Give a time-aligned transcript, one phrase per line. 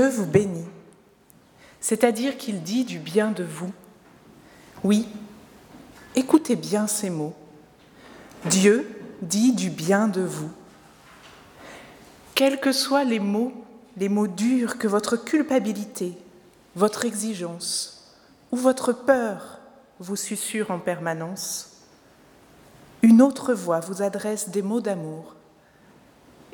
[0.00, 0.64] Dieu vous bénit,
[1.78, 3.70] c'est-à-dire qu'il dit du bien de vous.
[4.82, 5.06] Oui,
[6.14, 7.34] écoutez bien ces mots.
[8.46, 8.88] Dieu
[9.20, 10.50] dit du bien de vous.
[12.34, 13.52] Quels que soient les mots,
[13.98, 16.16] les mots durs que votre culpabilité,
[16.76, 18.10] votre exigence
[18.52, 19.58] ou votre peur
[19.98, 21.72] vous susurrent en permanence,
[23.02, 25.34] une autre voix vous adresse des mots d'amour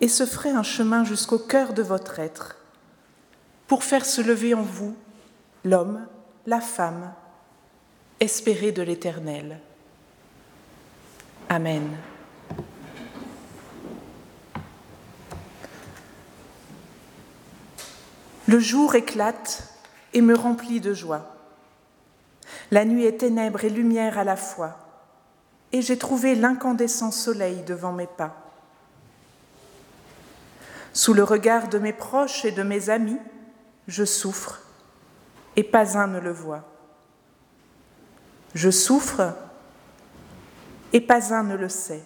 [0.00, 2.56] et se ferait un chemin jusqu'au cœur de votre être
[3.66, 4.94] pour faire se lever en vous
[5.64, 6.06] l'homme,
[6.46, 7.12] la femme,
[8.20, 9.60] espéré de l'Éternel.
[11.48, 11.96] Amen.
[18.46, 19.72] Le jour éclate
[20.14, 21.34] et me remplit de joie.
[22.70, 24.78] La nuit est ténèbres et lumière à la fois,
[25.72, 28.36] et j'ai trouvé l'incandescent soleil devant mes pas.
[30.92, 33.18] Sous le regard de mes proches et de mes amis,
[33.88, 34.60] je souffre,
[35.56, 36.64] et pas un ne le voit.
[38.54, 39.34] Je souffre,
[40.92, 42.02] et pas un ne le sait.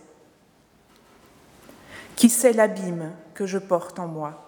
[2.17, 4.47] Qui sait l'abîme que je porte en moi?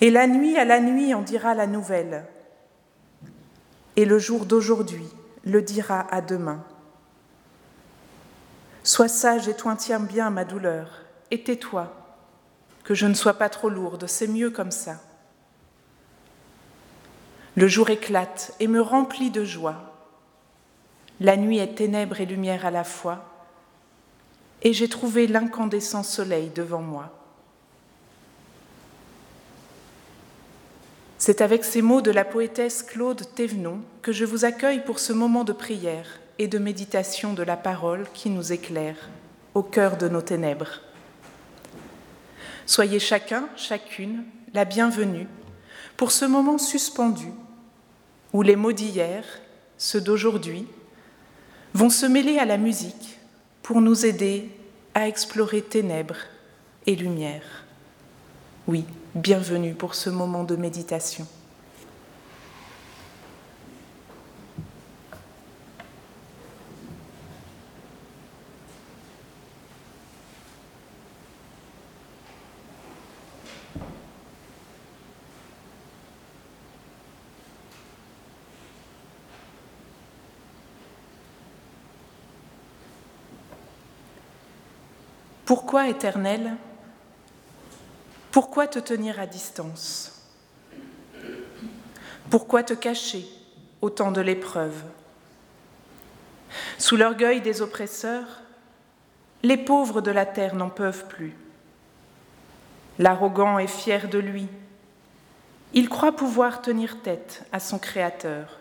[0.00, 2.26] Et la nuit à la nuit en dira la nouvelle.
[3.96, 5.08] Et le jour d'aujourd'hui
[5.44, 6.62] le dira à demain.
[8.84, 11.92] Sois sage et toi tiens bien ma douleur, et tais-toi,
[12.88, 14.98] que je ne sois pas trop lourde, c'est mieux comme ça.
[17.54, 19.92] Le jour éclate et me remplit de joie.
[21.20, 23.26] La nuit est ténèbres et lumière à la fois,
[24.62, 27.12] et j'ai trouvé l'incandescent soleil devant moi.
[31.18, 35.12] C'est avec ces mots de la poétesse Claude Thévenon que je vous accueille pour ce
[35.12, 39.10] moment de prière et de méditation de la parole qui nous éclaire
[39.52, 40.80] au cœur de nos ténèbres.
[42.68, 45.26] Soyez chacun, chacune, la bienvenue
[45.96, 47.28] pour ce moment suspendu
[48.34, 49.24] où les mots d'hier,
[49.78, 50.66] ceux d'aujourd'hui,
[51.72, 53.18] vont se mêler à la musique
[53.62, 54.50] pour nous aider
[54.92, 56.18] à explorer ténèbres
[56.84, 57.64] et lumière.
[58.66, 58.84] Oui,
[59.14, 61.26] bienvenue pour ce moment de méditation.
[85.68, 86.56] Pourquoi éternel
[88.30, 90.24] pourquoi te tenir à distance?
[92.30, 93.26] Pourquoi te cacher
[93.82, 94.82] au temps de l'épreuve?
[96.78, 98.40] Sous l'orgueil des oppresseurs,
[99.42, 101.36] les pauvres de la terre n'en peuvent plus.
[102.98, 104.48] L'arrogant est fier de lui.
[105.74, 108.58] Il croit pouvoir tenir tête à son Créateur.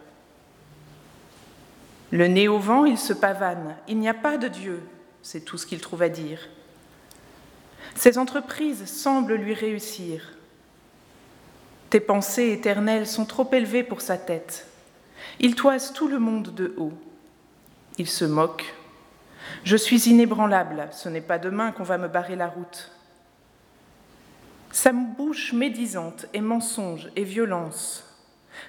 [2.11, 3.77] Le nez au vent, il se pavane.
[3.87, 4.83] Il n'y a pas de Dieu,
[5.21, 6.49] c'est tout ce qu'il trouve à dire.
[7.95, 10.33] Ses entreprises semblent lui réussir.
[11.89, 14.67] Tes pensées éternelles sont trop élevées pour sa tête.
[15.39, 16.93] Il toise tout le monde de haut.
[17.97, 18.73] Il se moque.
[19.63, 22.91] Je suis inébranlable, ce n'est pas demain qu'on va me barrer la route.
[24.71, 28.03] Sa bouche médisante est mensonge et violence.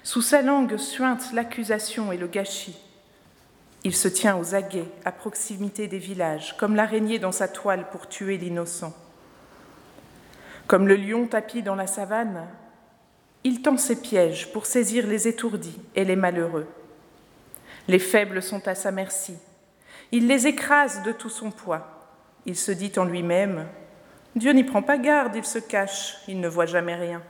[0.03, 2.77] Sous sa langue suinte l'accusation et le gâchis.
[3.83, 8.07] Il se tient aux aguets à proximité des villages, comme l'araignée dans sa toile pour
[8.07, 8.93] tuer l'innocent.
[10.69, 12.47] Comme le lion tapis dans la savane,
[13.43, 16.67] il tend ses pièges pour saisir les étourdis et les malheureux.
[17.87, 19.35] Les faibles sont à sa merci.
[20.11, 21.87] Il les écrase de tout son poids.
[22.45, 23.65] Il se dit en lui-même,
[24.35, 27.23] Dieu n'y prend pas garde, il se cache, il ne voit jamais rien.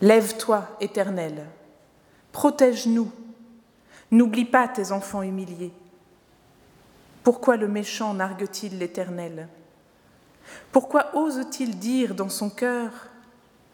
[0.00, 1.46] Lève-toi, Éternel,
[2.32, 3.12] protège-nous,
[4.10, 5.72] n'oublie pas tes enfants humiliés.
[7.22, 9.46] Pourquoi le méchant nargue-t-il l'Éternel?
[10.72, 12.90] Pourquoi ose-t-il dire dans son cœur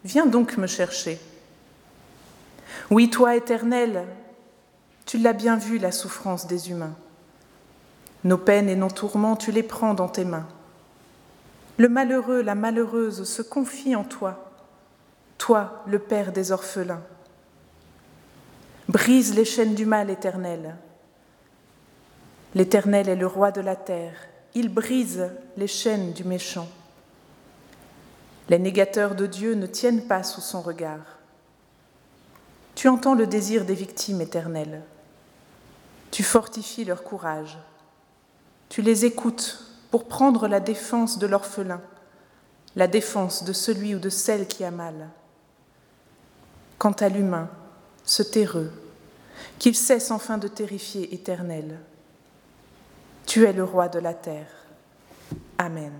[0.03, 1.19] Viens donc me chercher
[2.89, 4.05] Oui, toi, éternel,
[5.05, 6.95] tu l'as bien vu, la souffrance des humains.
[8.23, 10.47] Nos peines et nos tourments, tu les prends dans tes mains.
[11.77, 14.51] Le malheureux, la malheureuse se confie en toi,
[15.37, 17.03] toi, le Père des orphelins.
[18.87, 20.75] Brise les chaînes du mal éternel.
[22.53, 24.15] L'Éternel est le roi de la terre
[24.55, 26.69] il brise les chaînes du méchant.
[28.47, 31.17] Les négateurs de Dieu ne tiennent pas sous son regard.
[32.73, 34.81] Tu entends le désir des victimes éternelles.
[36.09, 37.57] Tu fortifies leur courage.
[38.69, 39.61] Tu les écoutes
[39.91, 41.81] pour prendre la défense de l'orphelin,
[42.75, 45.09] la défense de celui ou de celle qui a mal.
[46.77, 47.49] Quant à l'humain,
[48.05, 48.71] ce terreux,
[49.59, 51.79] qu'il cesse enfin de terrifier éternel.
[53.25, 54.47] Tu es le roi de la terre.
[55.57, 55.91] Amen.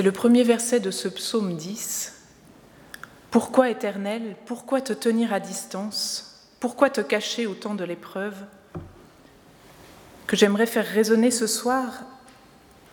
[0.00, 2.14] C'est le premier verset de ce psaume 10.
[3.30, 6.48] Pourquoi, Éternel, pourquoi te tenir à distance?
[6.58, 8.34] Pourquoi te cacher au temps de l'épreuve?
[10.26, 12.06] Que j'aimerais faire résonner ce soir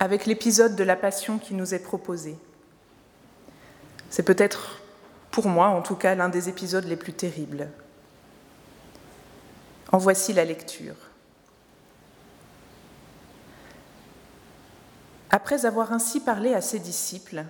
[0.02, 2.36] avec l'épisode de la Passion qui nous est proposé.
[4.10, 4.82] C'est peut-être,
[5.32, 7.70] pour moi en tout cas, l'un des épisodes les plus terribles.
[9.94, 11.07] En voici la lecture.
[15.30, 17.44] Après avoir ainsi parlé à ses disciples,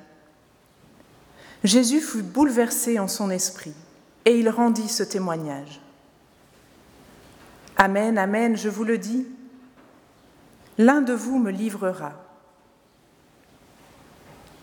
[1.64, 3.74] Jésus fut bouleversé en son esprit
[4.26, 5.80] et il rendit ce témoignage.
[7.76, 9.28] Amen, Amen, je vous le dis,
[10.78, 12.14] l'un de vous me livrera.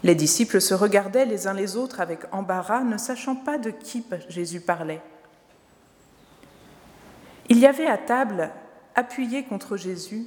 [0.03, 4.05] Les disciples se regardaient les uns les autres avec embarras, ne sachant pas de qui
[4.29, 5.01] Jésus parlait.
[7.49, 8.51] Il y avait à table,
[8.95, 10.27] appuyé contre Jésus,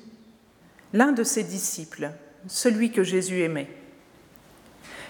[0.93, 2.11] l'un de ses disciples,
[2.47, 3.69] celui que Jésus aimait.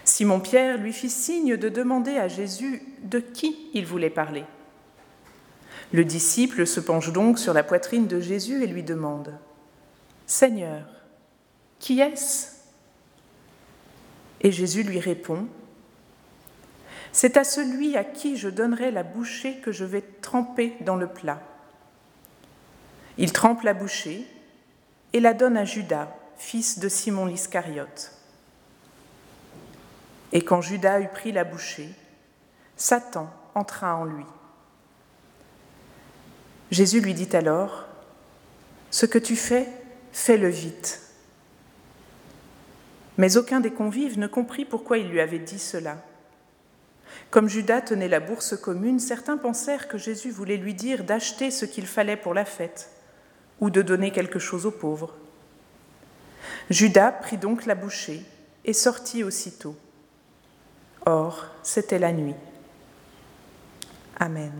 [0.05, 4.45] Simon-Pierre lui fit signe de demander à Jésus de qui il voulait parler.
[5.91, 9.37] Le disciple se penche donc sur la poitrine de Jésus et lui demande,
[10.25, 10.85] Seigneur,
[11.79, 12.57] qui est-ce?
[14.41, 15.47] Et Jésus lui répond,
[17.11, 21.07] C'est à celui à qui je donnerai la bouchée que je vais tremper dans le
[21.07, 21.41] plat.
[23.17, 24.27] Il trempe la bouchée
[25.13, 28.11] et la donne à Judas, fils de Simon l'Iscariote.
[30.31, 31.89] Et quand Judas eut pris la bouchée,
[32.75, 34.25] Satan entra en lui.
[36.69, 37.85] Jésus lui dit alors,
[38.91, 39.67] Ce que tu fais,
[40.11, 41.01] fais-le vite.
[43.17, 45.97] Mais aucun des convives ne comprit pourquoi il lui avait dit cela.
[47.31, 51.65] Comme Judas tenait la bourse commune, certains pensèrent que Jésus voulait lui dire d'acheter ce
[51.65, 52.91] qu'il fallait pour la fête
[53.59, 55.15] ou de donner quelque chose aux pauvres.
[56.69, 58.23] Judas prit donc la bouchée
[58.65, 59.75] et sortit aussitôt.
[61.05, 62.35] Or, c'était la nuit.
[64.19, 64.51] Amen.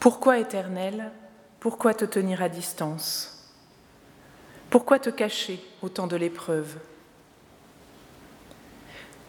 [0.00, 1.12] Pourquoi éternel
[1.60, 3.52] Pourquoi te tenir à distance?
[4.70, 6.78] Pourquoi te cacher au temps de l'épreuve?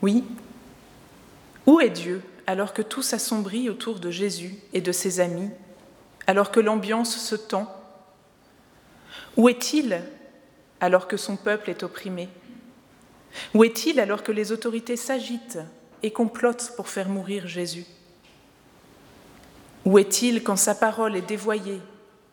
[0.01, 0.24] Oui,
[1.66, 5.50] où est Dieu alors que tout s'assombrit autour de Jésus et de ses amis,
[6.25, 7.70] alors que l'ambiance se tend?
[9.36, 10.01] Où est-il
[10.80, 12.30] alors que son peuple est opprimé?
[13.54, 15.60] Où est-il alors que les autorités s'agitent
[16.01, 17.86] et complotent pour faire mourir Jésus?
[19.86, 21.82] Où est-il quand sa parole est dévoyée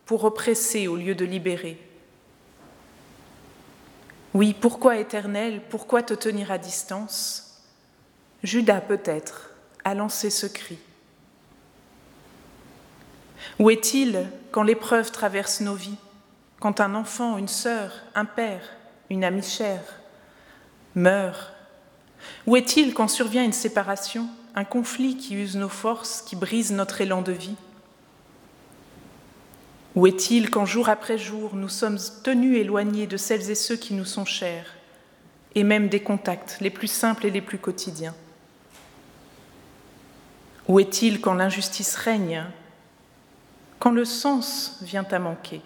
[0.07, 1.79] pour oppresser au lieu de libérer?
[4.35, 7.63] Oui, pourquoi éternel, pourquoi te tenir à distance?
[8.43, 9.51] Judas peut-être
[9.85, 10.79] a lancé ce cri.
[13.59, 15.97] Où est-il quand l'épreuve traverse nos vies,
[16.61, 18.63] quand un enfant, une sœur, un père,
[19.11, 20.01] une amie chère
[20.95, 21.53] meurt?
[22.47, 24.29] Où est-il quand survient une séparation?
[24.59, 27.55] Un conflit qui use nos forces, qui brise notre élan de vie.
[29.95, 33.95] Où est-il quand jour après jour nous sommes tenus éloignés de celles et ceux qui
[33.95, 34.75] nous sont chers,
[35.55, 38.17] et même des contacts les plus simples et les plus quotidiens?
[40.67, 42.45] Où est-il quand l'injustice règne,
[43.79, 45.63] quand le sens vient à manquer?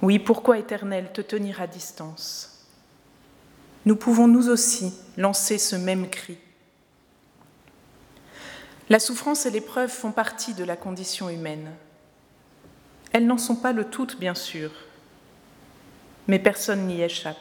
[0.00, 2.49] Oui, pourquoi, Éternel, te tenir à distance?
[3.86, 6.38] Nous pouvons nous aussi lancer ce même cri.
[8.88, 11.70] La souffrance et l'épreuve font partie de la condition humaine.
[13.12, 14.70] Elles n'en sont pas le tout, bien sûr,
[16.26, 17.36] mais personne n'y échappe.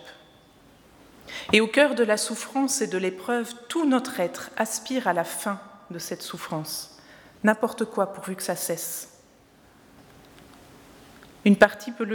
[1.52, 5.24] Et au cœur de la souffrance et de l'épreuve, tout notre être aspire à la
[5.24, 5.60] fin
[5.92, 7.00] de cette souffrance,
[7.44, 9.20] n'importe quoi pourvu que ça cesse.
[11.46, 12.06] Une partie peu,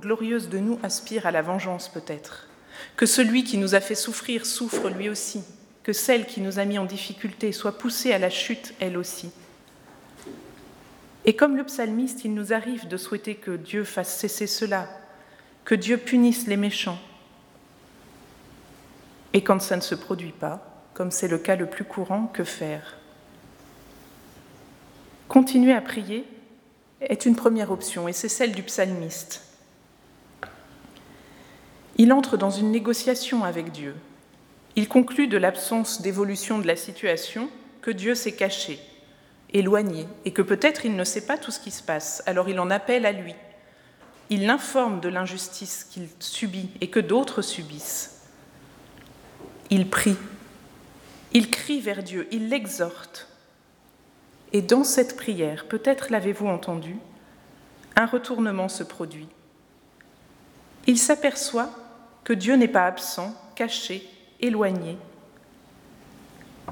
[0.00, 2.46] glorieuse de nous aspire à la vengeance peut-être,
[2.96, 5.42] que celui qui nous a fait souffrir souffre lui aussi,
[5.82, 9.30] que celle qui nous a mis en difficulté soit poussée à la chute elle aussi.
[11.24, 14.88] Et comme le psalmiste, il nous arrive de souhaiter que Dieu fasse cesser cela,
[15.64, 16.98] que Dieu punisse les méchants.
[19.32, 22.44] Et quand ça ne se produit pas, comme c'est le cas le plus courant, que
[22.44, 22.98] faire?
[25.28, 26.24] Continuer à prier
[27.00, 29.42] est une première option, et c'est celle du psalmiste.
[31.96, 33.94] Il entre dans une négociation avec Dieu.
[34.76, 37.48] Il conclut de l'absence d'évolution de la situation
[37.82, 38.80] que Dieu s'est caché,
[39.52, 42.58] éloigné, et que peut-être il ne sait pas tout ce qui se passe, alors il
[42.58, 43.34] en appelle à lui.
[44.30, 48.22] Il l'informe de l'injustice qu'il subit et que d'autres subissent.
[49.70, 50.16] Il prie,
[51.32, 53.28] il crie vers Dieu, il l'exhorte.
[54.52, 56.96] Et dans cette prière, peut-être l'avez-vous entendu,
[57.96, 59.28] un retournement se produit.
[60.86, 61.70] Il s'aperçoit
[62.24, 64.08] que Dieu n'est pas absent, caché,
[64.40, 64.98] éloigné,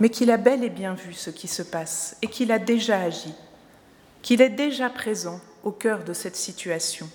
[0.00, 3.00] mais qu'il a bel et bien vu ce qui se passe et qu'il a déjà
[3.00, 3.34] agi,
[4.22, 7.08] qu'il est déjà présent au cœur de cette situation.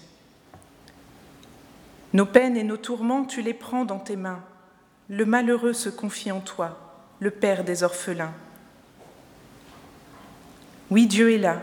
[2.13, 4.41] Nos peines et nos tourments, tu les prends dans tes mains.
[5.09, 8.33] Le malheureux se confie en toi, le Père des orphelins.
[10.89, 11.61] Oui, Dieu est là,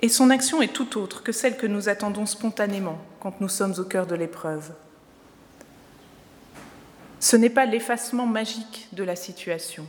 [0.00, 3.74] et son action est tout autre que celle que nous attendons spontanément quand nous sommes
[3.78, 4.72] au cœur de l'épreuve.
[7.22, 9.86] Ce n'est pas l'effacement magique de la situation.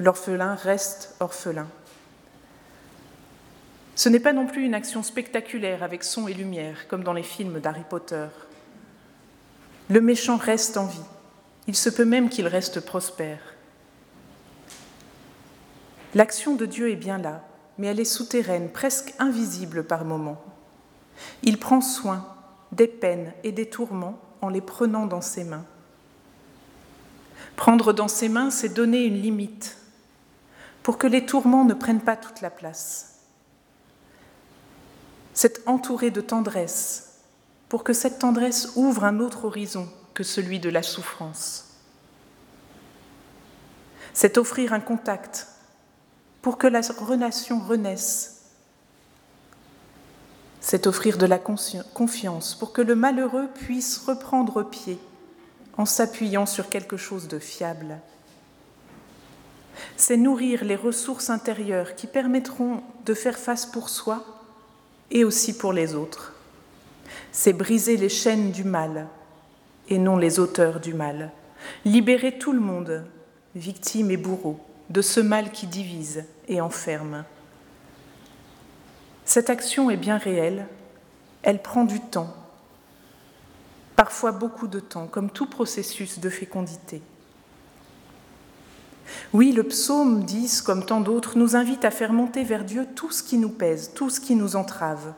[0.00, 1.68] L'orphelin reste orphelin.
[3.94, 7.22] Ce n'est pas non plus une action spectaculaire avec son et lumière, comme dans les
[7.22, 8.26] films d'Harry Potter.
[9.88, 10.98] Le méchant reste en vie.
[11.68, 13.54] Il se peut même qu'il reste prospère.
[16.16, 17.44] L'action de Dieu est bien là,
[17.78, 20.42] mais elle est souterraine, presque invisible par moments.
[21.44, 22.26] Il prend soin
[22.72, 25.66] des peines et des tourments en les prenant dans ses mains.
[27.60, 29.76] Prendre dans ses mains, c'est donner une limite
[30.82, 33.16] pour que les tourments ne prennent pas toute la place.
[35.34, 37.18] C'est entourer de tendresse
[37.68, 41.66] pour que cette tendresse ouvre un autre horizon que celui de la souffrance.
[44.14, 45.46] C'est offrir un contact
[46.40, 48.46] pour que la relation renaisse.
[50.60, 54.98] C'est offrir de la confiance pour que le malheureux puisse reprendre pied
[55.80, 58.00] en s'appuyant sur quelque chose de fiable.
[59.96, 64.22] C'est nourrir les ressources intérieures qui permettront de faire face pour soi
[65.10, 66.34] et aussi pour les autres.
[67.32, 69.06] C'est briser les chaînes du mal
[69.88, 71.32] et non les auteurs du mal.
[71.86, 73.06] Libérer tout le monde,
[73.54, 77.24] victime et bourreau, de ce mal qui divise et enferme.
[79.24, 80.66] Cette action est bien réelle,
[81.42, 82.36] elle prend du temps,
[84.10, 87.00] parfois beaucoup de temps, comme tout processus de fécondité.
[89.32, 93.12] Oui, le psaume 10, comme tant d'autres, nous invite à faire monter vers Dieu tout
[93.12, 95.14] ce qui nous pèse, tout ce qui nous entrave,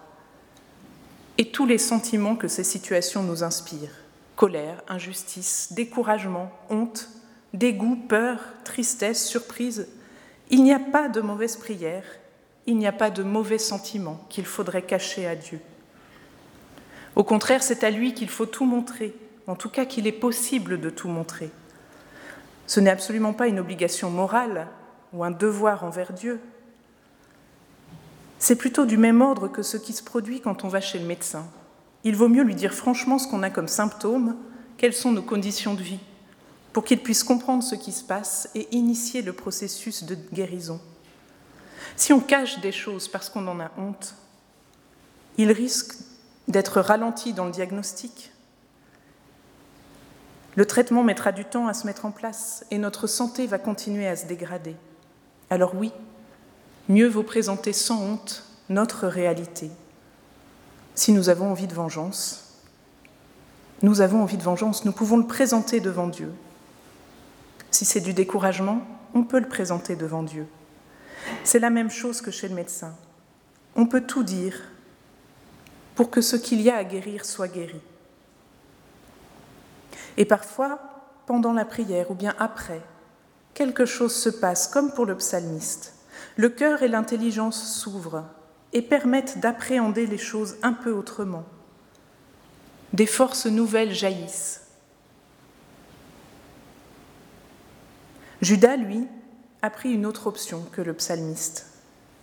[1.38, 3.96] et tous les sentiments que ces situations nous inspirent
[4.36, 7.08] colère, injustice, découragement, honte,
[7.54, 9.88] dégoût, peur, tristesse, surprise.
[10.50, 12.04] Il n'y a pas de mauvaise prière,
[12.66, 15.60] il n'y a pas de mauvais sentiments qu'il faudrait cacher à Dieu.
[17.14, 19.14] Au contraire, c'est à lui qu'il faut tout montrer,
[19.46, 21.50] en tout cas qu'il est possible de tout montrer.
[22.66, 24.68] Ce n'est absolument pas une obligation morale
[25.12, 26.40] ou un devoir envers Dieu.
[28.38, 31.06] C'est plutôt du même ordre que ce qui se produit quand on va chez le
[31.06, 31.46] médecin.
[32.02, 34.36] Il vaut mieux lui dire franchement ce qu'on a comme symptômes,
[34.78, 36.00] quelles sont nos conditions de vie,
[36.72, 40.80] pour qu'il puisse comprendre ce qui se passe et initier le processus de guérison.
[41.94, 44.14] Si on cache des choses parce qu'on en a honte,
[45.36, 45.94] il risque
[46.48, 48.32] d'être ralenti dans le diagnostic.
[50.54, 54.06] Le traitement mettra du temps à se mettre en place et notre santé va continuer
[54.06, 54.76] à se dégrader.
[55.50, 55.92] Alors oui,
[56.88, 59.70] mieux vaut présenter sans honte notre réalité.
[60.94, 62.58] Si nous avons envie de vengeance,
[63.82, 66.32] nous avons envie de vengeance, nous pouvons le présenter devant Dieu.
[67.70, 68.82] Si c'est du découragement,
[69.14, 70.46] on peut le présenter devant Dieu.
[71.44, 72.94] C'est la même chose que chez le médecin.
[73.74, 74.60] On peut tout dire
[75.94, 77.80] pour que ce qu'il y a à guérir soit guéri.
[80.16, 80.78] Et parfois,
[81.26, 82.80] pendant la prière ou bien après,
[83.54, 85.94] quelque chose se passe comme pour le psalmiste.
[86.36, 88.24] Le cœur et l'intelligence s'ouvrent
[88.72, 91.44] et permettent d'appréhender les choses un peu autrement.
[92.92, 94.62] Des forces nouvelles jaillissent.
[98.40, 99.06] Judas, lui,
[99.62, 101.66] a pris une autre option que le psalmiste,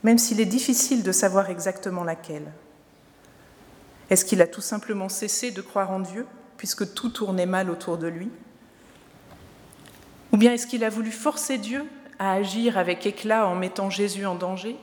[0.03, 2.51] même s'il est difficile de savoir exactement laquelle.
[4.09, 6.25] Est-ce qu'il a tout simplement cessé de croire en Dieu,
[6.57, 8.29] puisque tout tournait mal autour de lui?
[10.31, 11.85] Ou bien est-ce qu'il a voulu forcer Dieu
[12.17, 14.75] à agir avec éclat en mettant Jésus en danger?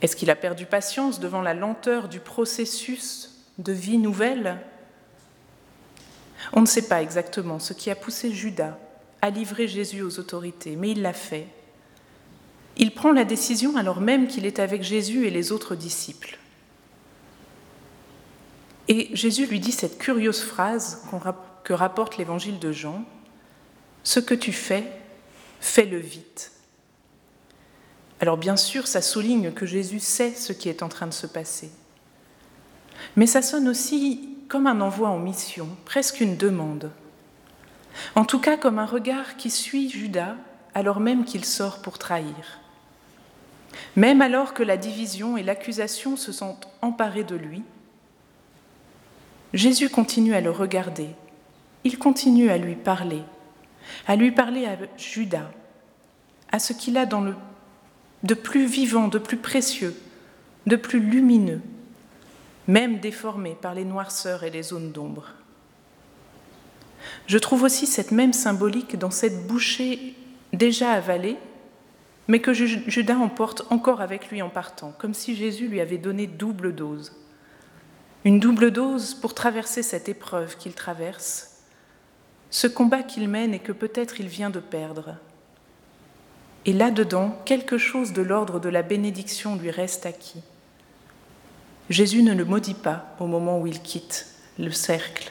[0.00, 4.58] Est-ce qu'il a perdu patience devant la lenteur du processus de vie nouvelle?
[6.52, 8.78] On ne sait pas exactement ce qui a poussé Judas
[9.20, 11.48] à livrer Jésus aux autorités, mais il l'a fait.
[12.76, 16.38] Il prend la décision alors même qu'il est avec Jésus et les autres disciples.
[18.88, 21.02] Et Jésus lui dit cette curieuse phrase
[21.62, 23.04] que rapporte l'évangile de Jean,
[24.02, 24.84] Ce que tu fais,
[25.60, 26.52] fais-le vite.
[28.20, 31.26] Alors bien sûr, ça souligne que Jésus sait ce qui est en train de se
[31.26, 31.70] passer.
[33.16, 36.90] Mais ça sonne aussi comme un envoi en mission, presque une demande.
[38.14, 40.36] En tout cas comme un regard qui suit Judas
[40.74, 42.60] alors même qu'il sort pour trahir.
[43.96, 47.62] Même alors que la division et l'accusation se sont emparés de lui,
[49.54, 51.08] Jésus continue à le regarder,
[51.84, 53.22] il continue à lui parler,
[54.06, 55.50] à lui parler à Judas,
[56.52, 57.34] à ce qu'il a dans le
[58.24, 59.94] de plus vivant, de plus précieux,
[60.66, 61.60] de plus lumineux,
[62.66, 65.32] même déformé par les noirceurs et les zones d'ombre.
[67.26, 70.14] Je trouve aussi cette même symbolique dans cette bouchée
[70.52, 71.36] déjà avalée,
[72.26, 76.26] mais que Judas emporte encore avec lui en partant, comme si Jésus lui avait donné
[76.26, 77.12] double dose.
[78.24, 81.58] Une double dose pour traverser cette épreuve qu'il traverse,
[82.50, 85.16] ce combat qu'il mène et que peut-être il vient de perdre.
[86.64, 90.42] Et là-dedans, quelque chose de l'ordre de la bénédiction lui reste acquis.
[91.88, 94.26] Jésus ne le maudit pas au moment où il quitte
[94.58, 95.30] le cercle.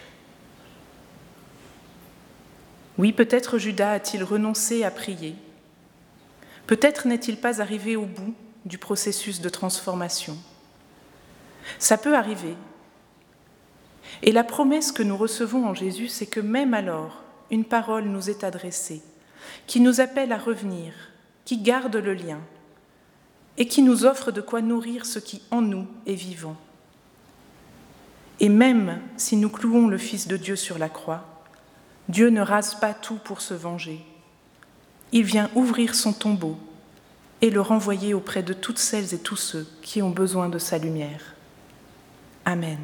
[2.97, 5.35] Oui, peut-être Judas a-t-il renoncé à prier.
[6.65, 8.33] Peut-être n'est-il pas arrivé au bout
[8.65, 10.37] du processus de transformation.
[11.79, 12.55] Ça peut arriver.
[14.23, 18.29] Et la promesse que nous recevons en Jésus, c'est que même alors, une parole nous
[18.29, 19.01] est adressée,
[19.67, 20.93] qui nous appelle à revenir,
[21.45, 22.39] qui garde le lien
[23.57, 26.55] et qui nous offre de quoi nourrir ce qui en nous est vivant.
[28.39, 31.25] Et même si nous clouons le Fils de Dieu sur la croix,
[32.07, 34.05] Dieu ne rase pas tout pour se venger.
[35.11, 36.57] Il vient ouvrir son tombeau
[37.41, 40.77] et le renvoyer auprès de toutes celles et tous ceux qui ont besoin de sa
[40.77, 41.35] lumière.
[42.45, 42.79] Amen.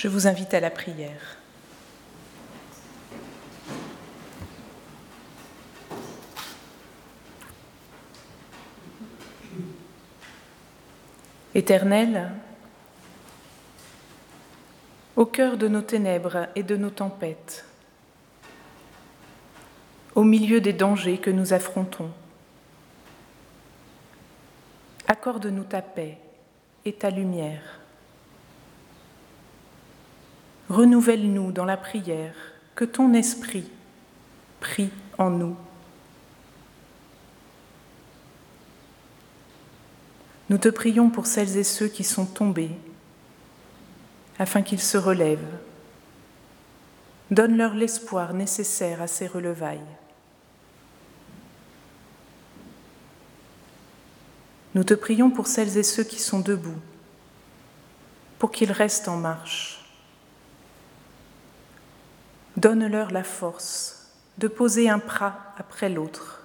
[0.00, 1.36] Je vous invite à la prière.
[11.54, 12.32] Éternel,
[15.16, 17.66] au cœur de nos ténèbres et de nos tempêtes,
[20.14, 22.10] au milieu des dangers que nous affrontons,
[25.06, 26.16] accorde-nous ta paix
[26.86, 27.79] et ta lumière
[30.70, 32.34] Renouvelle-nous dans la prière,
[32.76, 33.68] que ton esprit
[34.60, 35.56] prie en nous.
[40.48, 42.70] Nous te prions pour celles et ceux qui sont tombés,
[44.38, 45.58] afin qu'ils se relèvent.
[47.32, 49.80] Donne-leur l'espoir nécessaire à ces relevailles.
[54.76, 56.78] Nous te prions pour celles et ceux qui sont debout,
[58.38, 59.79] pour qu'ils restent en marche.
[62.60, 66.42] Donne-leur la force de poser un pas après l'autre.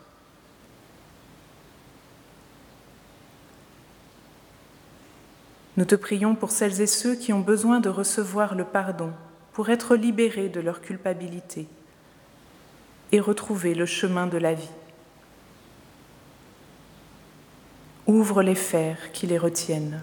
[5.76, 9.12] Nous te prions pour celles et ceux qui ont besoin de recevoir le pardon
[9.52, 11.68] pour être libérés de leur culpabilité
[13.12, 14.72] et retrouver le chemin de la vie.
[18.08, 20.02] Ouvre les fers qui les retiennent.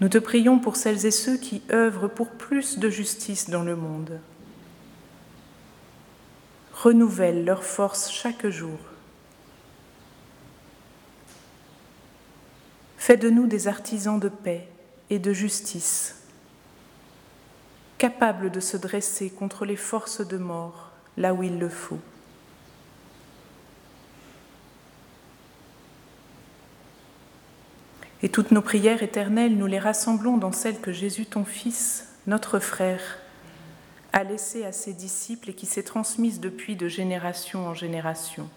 [0.00, 3.74] Nous te prions pour celles et ceux qui œuvrent pour plus de justice dans le
[3.74, 4.20] monde.
[6.72, 8.78] Renouvelle leur force chaque jour.
[12.96, 14.68] Fais de nous des artisans de paix
[15.10, 16.16] et de justice,
[17.96, 22.00] capables de se dresser contre les forces de mort là où il le faut.
[28.22, 32.58] Et toutes nos prières éternelles, nous les rassemblons dans celles que Jésus, ton Fils, notre
[32.58, 33.18] frère,
[34.12, 38.48] a laissées à ses disciples et qui s'est transmise depuis de génération en génération.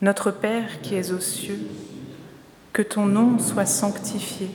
[0.00, 1.60] Notre Père qui es aux cieux,
[2.72, 4.48] que ton nom soit sanctifié,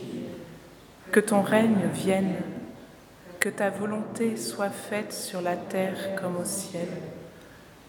[1.12, 2.36] que ton règne vienne,
[3.40, 6.88] que ta volonté soit faite sur la terre comme au ciel.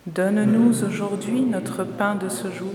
[0.07, 2.75] Donne-nous aujourd'hui notre pain de ce jour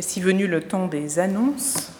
[0.00, 1.90] Voici venu le temps des annonces.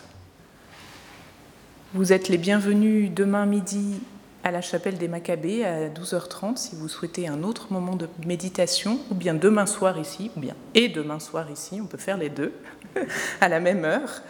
[1.95, 4.01] Vous êtes les bienvenus demain midi
[4.45, 9.01] à la chapelle des Maccabées à 12h30 si vous souhaitez un autre moment de méditation,
[9.11, 12.29] ou bien demain soir ici, ou bien et demain soir ici, on peut faire les
[12.29, 12.53] deux
[13.41, 14.23] à la même heure.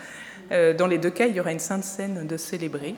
[0.50, 2.94] Euh, dans les deux cas, il y aura une sainte scène de célébrer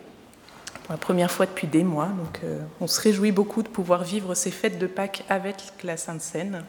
[0.85, 2.11] pour la première fois depuis des mois.
[2.17, 5.97] Donc, euh, on se réjouit beaucoup de pouvoir vivre ces fêtes de Pâques avec la
[5.97, 6.63] Sainte Seine.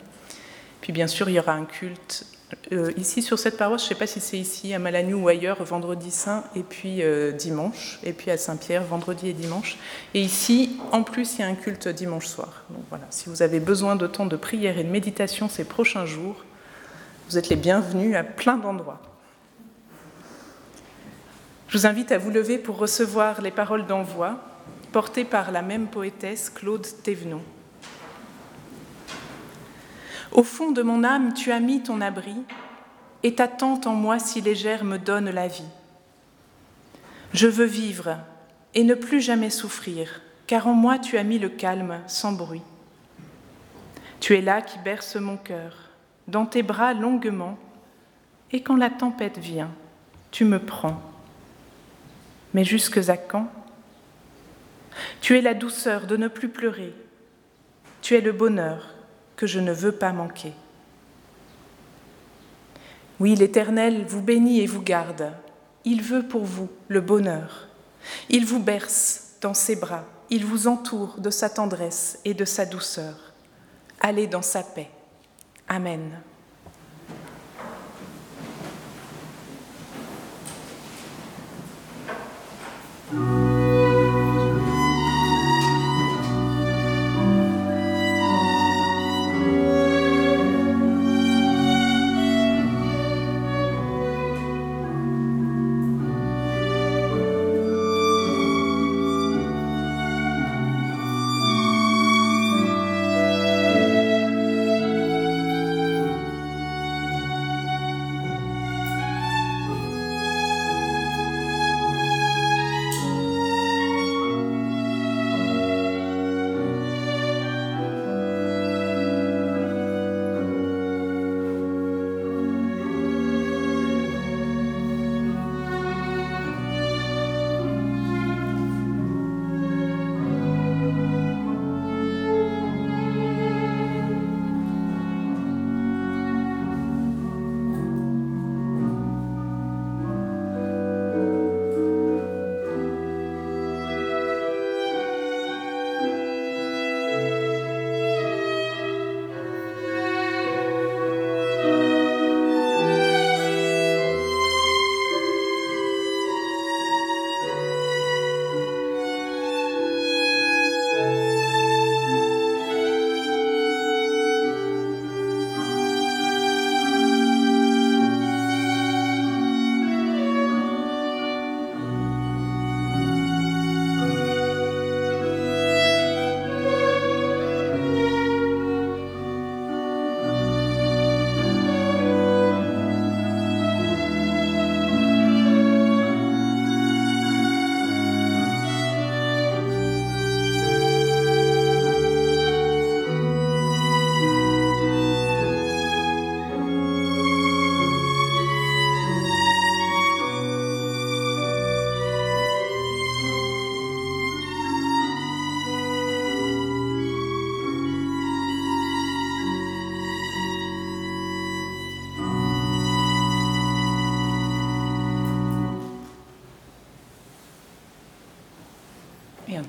[0.81, 2.25] Puis, bien sûr, il y aura un culte
[2.73, 5.27] euh, ici sur cette paroisse, je ne sais pas si c'est ici à Malagnou ou
[5.27, 9.77] ailleurs, vendredi saint et puis euh, dimanche, et puis à Saint-Pierre, vendredi et dimanche.
[10.13, 12.63] Et ici, en plus, il y a un culte dimanche soir.
[12.69, 16.05] Donc voilà, si vous avez besoin de temps de prière et de méditation ces prochains
[16.05, 16.43] jours,
[17.29, 19.01] vous êtes les bienvenus à plein d'endroits.
[21.69, 24.39] Je vous invite à vous lever pour recevoir les paroles d'envoi
[24.91, 27.41] portées par la même poétesse, Claude Thévenot.
[30.31, 32.35] Au fond de mon âme, tu as mis ton abri,
[33.23, 35.69] et ta tente en moi si légère me donne la vie.
[37.33, 38.17] Je veux vivre
[38.73, 42.63] et ne plus jamais souffrir, car en moi tu as mis le calme sans bruit.
[44.19, 45.89] Tu es là qui berce mon cœur,
[46.27, 47.57] dans tes bras longuement,
[48.51, 49.71] et quand la tempête vient,
[50.31, 51.01] tu me prends.
[52.53, 53.47] Mais jusque à quand?
[55.21, 56.93] Tu es la douceur de ne plus pleurer,
[58.01, 58.90] tu es le bonheur
[59.47, 60.53] je ne veux pas manquer.
[63.19, 65.31] Oui, l'Éternel vous bénit et vous garde.
[65.85, 67.67] Il veut pour vous le bonheur.
[68.29, 70.05] Il vous berce dans ses bras.
[70.29, 73.33] Il vous entoure de sa tendresse et de sa douceur.
[73.99, 74.89] Allez dans sa paix.
[75.67, 76.21] Amen.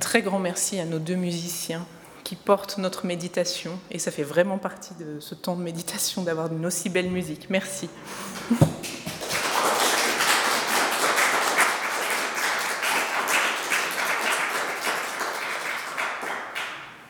[0.03, 1.87] Très grand merci à nos deux musiciens
[2.25, 3.79] qui portent notre méditation.
[3.91, 7.49] Et ça fait vraiment partie de ce temps de méditation d'avoir une aussi belle musique.
[7.51, 7.89] Merci.